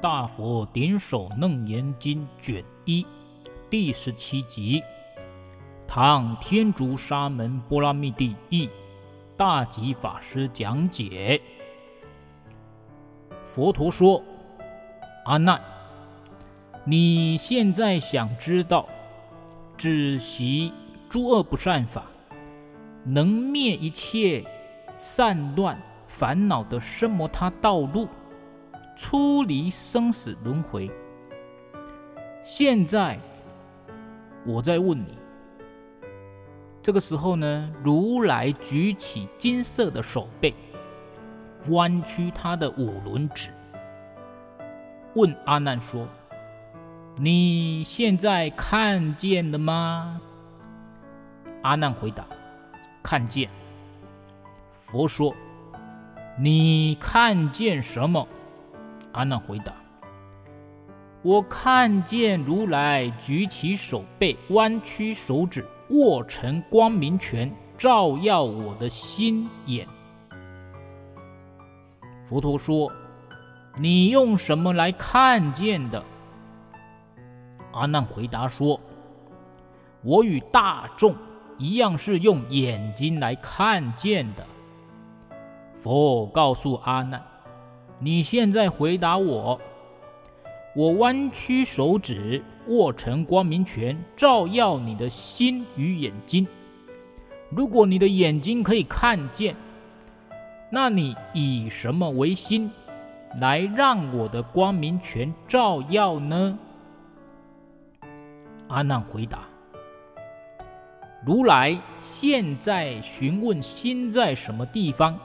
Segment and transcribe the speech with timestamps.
[0.00, 3.04] 大佛顶首楞严经卷一
[3.68, 4.80] 第十七集，
[5.88, 8.70] 唐天竺沙门波拉密帝译，
[9.36, 11.42] 大吉法师讲解。
[13.42, 14.22] 佛陀说
[15.26, 15.60] ：“阿难，
[16.84, 18.88] 你现在想知道，
[19.76, 20.72] 只习
[21.08, 22.06] 诸恶不善法，
[23.04, 24.44] 能灭一切
[24.96, 28.06] 散乱烦恼的奢摩他道路。”
[28.98, 30.90] 出离生死轮回。
[32.42, 33.16] 现在
[34.44, 35.16] 我在问你，
[36.82, 40.52] 这个时候呢，如来举起金色的手背，
[41.68, 43.50] 弯曲他的五轮指，
[45.14, 46.08] 问阿难说
[47.18, 50.20] ：“你现在看见了吗？”
[51.62, 52.26] 阿难回答
[53.00, 53.48] ：“看见。”
[54.72, 55.32] 佛说
[56.36, 58.26] ：“你看见什么？”
[59.12, 59.72] 阿难回答
[61.22, 69.86] ：“我看见如来举起手背，弯曲手指，握成光明拳，照耀我的心眼。”
[72.26, 72.92] 佛陀说
[73.80, 76.02] ：“你用什么来看见的？”
[77.72, 78.78] 阿难回答说
[80.04, 81.14] ：“我与大众
[81.56, 84.46] 一样，是用眼睛来看见的。”
[85.80, 87.22] 佛告诉阿难。
[88.00, 89.60] 你现在回答我：
[90.76, 96.46] 我弯曲手指，握成光明拳，照耀你的心与眼睛。
[97.50, 99.56] 如果你的眼睛可以看见，
[100.70, 102.70] 那你以什么为心，
[103.40, 106.56] 来让我的光明拳照耀呢？
[108.68, 109.48] 阿难回答：
[111.26, 115.18] 如来现在询问心在什么地方。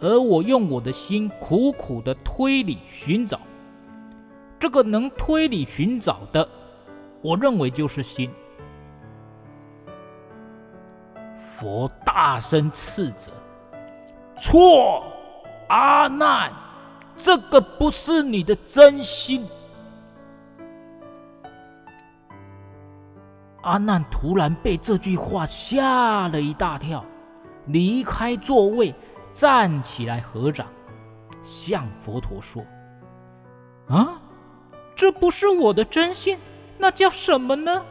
[0.00, 3.38] 而我用我的心苦苦的推理寻找，
[4.58, 6.48] 这个能推理寻找的，
[7.20, 8.30] 我认为就是心。
[11.38, 13.30] 佛大声斥责
[14.40, 15.04] ：“错，
[15.68, 16.50] 阿难，
[17.16, 19.46] 这个不是你的真心。”
[23.62, 27.04] 阿难突然被这句话吓了一大跳，
[27.66, 28.94] 离开座位。
[29.32, 30.66] 站起来合掌，
[31.42, 32.64] 向佛陀说
[33.88, 34.20] ：“啊，
[34.94, 36.38] 这不是我的真心，
[36.78, 37.84] 那叫什么呢？”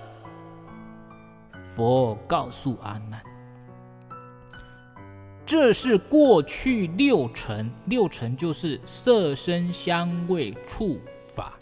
[1.76, 3.24] 佛告诉阿难
[5.46, 11.00] ：“这是过去六尘，六尘就是色声香味触
[11.34, 11.54] 法。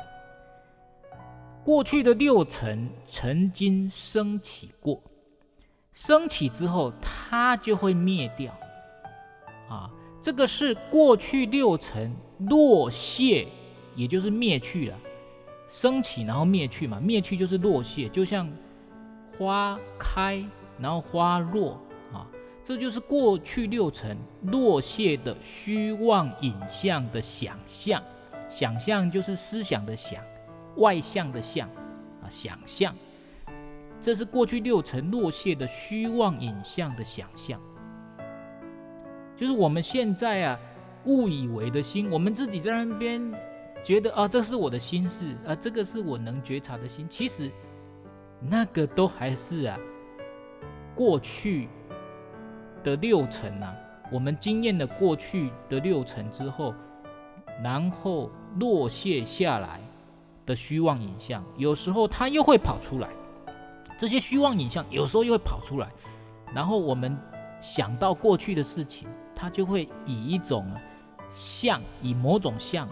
[1.64, 5.04] 过去的六尘曾经升起过，
[5.94, 8.52] 升起之后，它就会灭掉。”
[9.70, 9.92] 啊，
[10.22, 12.16] 这个是过去六层
[12.50, 13.48] 落谢，
[13.96, 14.98] 也就是灭去了，
[15.68, 18.50] 升起然后灭去嘛，灭去就是落谢，就像
[19.30, 20.44] 花开
[20.80, 21.80] 然后花落
[22.14, 22.28] 啊，
[22.64, 28.02] 这就是过去六层落谢的虚妄影像的想象，
[28.48, 30.24] 想象就是思想的想，
[30.78, 31.68] 外向的相
[32.22, 32.96] 啊，想象，
[34.00, 37.60] 这是过去六层落谢的虚妄影像的想象。
[39.38, 40.60] 就是我们现在啊，
[41.06, 43.32] 误以为的心，我们自己在那边
[43.84, 47.08] 觉得啊，这是我的心事啊，这个是我能觉察的心。
[47.08, 47.52] 其实
[48.42, 49.78] 那个都还是啊，
[50.96, 51.70] 过去
[52.84, 53.76] 的六尘啊，
[54.12, 56.74] 我们经验了过去的六尘之后，
[57.64, 59.80] 然后落谢下来
[60.48, 63.08] 的虚妄影像，有时候它又会跑出来。
[64.00, 65.92] 这些虚妄影像有时候又会跑出来，
[66.56, 67.16] 然后我们
[67.62, 69.08] 想到过去的事情。
[69.40, 70.68] 他就会以一种
[71.30, 72.90] 像，以某种像，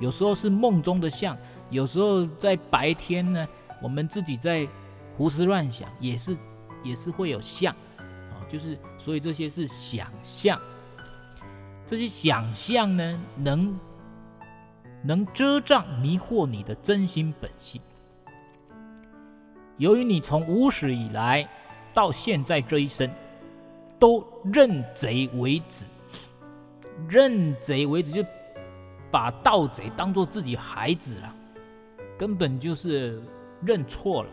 [0.00, 1.34] 有时候是梦中的像，
[1.70, 3.48] 有时候在白天呢，
[3.82, 4.68] 我们自己在
[5.16, 6.36] 胡思乱想，也是
[6.84, 10.60] 也是会有像啊，就是所以这些是想象，
[11.86, 13.80] 这些想象呢，能
[15.02, 17.80] 能遮障迷惑你的真心本性。
[19.78, 21.48] 由于你从无始以来
[21.94, 23.10] 到现在这一生。
[23.98, 25.86] 都认贼为子，
[27.08, 28.24] 认贼为子就
[29.10, 31.34] 把盗贼当做自己孩子了，
[32.16, 33.20] 根本就是
[33.62, 34.30] 认错了。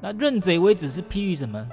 [0.00, 1.68] 那认贼为子是譬喻什么？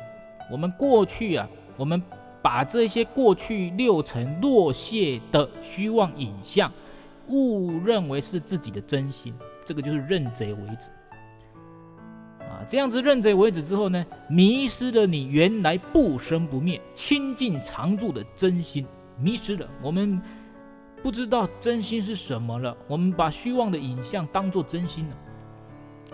[0.51, 2.01] 我们过去啊，我们
[2.41, 6.71] 把这些过去六尘落谢的虚妄影像，
[7.27, 9.33] 误认为是自己的真心，
[9.65, 10.89] 这个就是认贼为子。
[12.67, 18.85] 这样子认贼为子之后呢，迷失了你原来不生不灭、清净常住的真心，
[19.17, 19.65] 迷失了。
[19.81, 20.21] 我们
[21.01, 22.75] 不知道真心是什么了。
[22.87, 25.15] 我们把虚妄的影像当作真心了，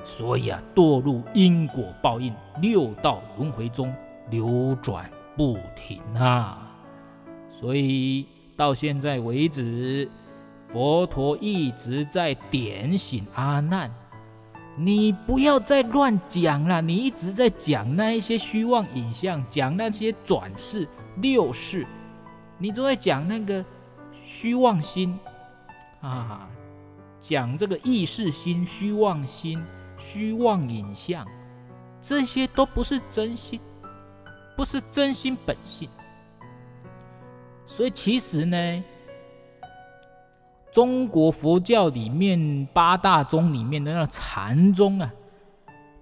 [0.05, 3.91] 所以啊，堕入因果报应、六道轮回中
[4.29, 6.77] 流转不停啊。
[7.49, 10.07] 所以到现在为止，
[10.67, 13.91] 佛陀一直在点醒阿难。
[14.75, 20.87] 你不要再乱讲了，你一直在讲那一些虚妄影像，讲那些转世、
[21.17, 21.85] 六世，
[22.57, 23.63] 你都在讲那个
[24.11, 25.19] 虚妄心
[26.01, 26.49] 啊，
[27.21, 29.63] 讲这个意识心、虚妄心、
[29.97, 31.27] 虚妄影像，
[32.01, 33.59] 这些都不是真心，
[34.57, 35.87] 不是真心本性。
[37.65, 38.83] 所以其实呢。
[40.73, 45.13] 中国佛教里面八大宗里面的那禅宗啊，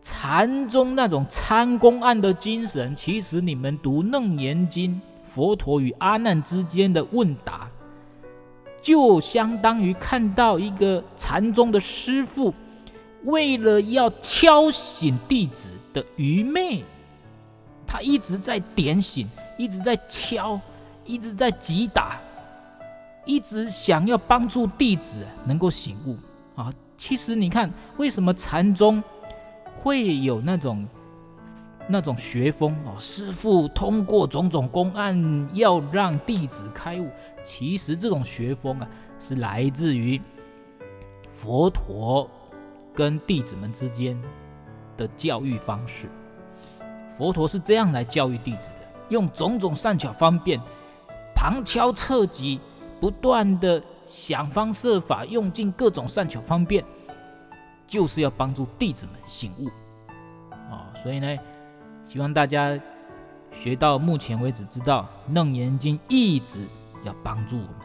[0.01, 4.95] 禅宗那种参公案的精神，其实你们读《楞严经》，
[5.25, 7.69] 佛陀与阿难之间的问答，
[8.81, 12.53] 就相当于看到一个禅宗的师父，
[13.25, 16.85] 为了要敲醒弟子的愚昧，
[17.85, 20.57] 他一直在点醒，一直在敲，
[21.06, 22.18] 一直在击打。
[23.25, 26.18] 一直想要帮助弟子能够醒悟
[26.59, 26.73] 啊！
[26.97, 29.03] 其实你看，为什么禅宗
[29.75, 30.88] 会有那种
[31.88, 32.95] 那种学风哦？
[33.00, 37.09] 师傅通过种种公案要让弟子开悟，
[37.44, 38.88] 其实这种学风啊，
[39.19, 40.21] 是来自于
[41.31, 42.29] 佛陀
[42.94, 44.19] 跟弟子们之间
[44.97, 46.09] 的教育方式。
[47.18, 50.59] 佛陀是这样来教育弟子的，用种种善巧方便，
[51.35, 52.59] 旁敲侧击。
[53.01, 56.86] 不断的想方设法，用尽各种善巧方便，
[57.88, 59.68] 就是要帮助弟子们醒悟
[60.71, 60.88] 啊！
[61.01, 61.36] 所以呢，
[62.03, 62.80] 希望大家
[63.51, 66.68] 学到目前为止，知道《楞严经》一直
[67.03, 67.75] 要帮助我们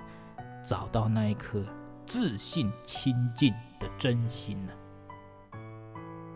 [0.62, 1.64] 找到那一颗
[2.04, 4.72] 自信清净的真心呢。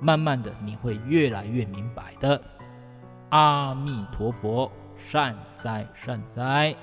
[0.00, 2.40] 慢慢的，你会越来越明白的。
[3.28, 6.74] 阿弥陀佛，善哉善哉。